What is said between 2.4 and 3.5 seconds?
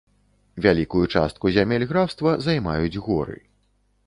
займаюць горы.